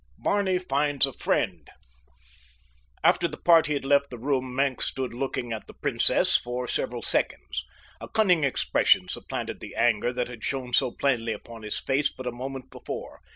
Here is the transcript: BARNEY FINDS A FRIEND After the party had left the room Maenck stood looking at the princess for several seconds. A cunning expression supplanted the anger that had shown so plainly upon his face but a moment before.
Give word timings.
BARNEY 0.17 0.57
FINDS 0.57 1.05
A 1.05 1.13
FRIEND 1.13 1.69
After 3.03 3.27
the 3.27 3.37
party 3.37 3.73
had 3.73 3.85
left 3.85 4.09
the 4.09 4.17
room 4.17 4.55
Maenck 4.55 4.81
stood 4.81 5.13
looking 5.13 5.53
at 5.53 5.67
the 5.67 5.75
princess 5.75 6.35
for 6.35 6.67
several 6.67 7.03
seconds. 7.03 7.63
A 7.99 8.09
cunning 8.09 8.43
expression 8.43 9.09
supplanted 9.09 9.59
the 9.59 9.75
anger 9.75 10.11
that 10.11 10.27
had 10.27 10.43
shown 10.43 10.73
so 10.73 10.89
plainly 10.89 11.33
upon 11.33 11.61
his 11.61 11.77
face 11.79 12.09
but 12.09 12.25
a 12.25 12.31
moment 12.31 12.71
before. 12.71 13.19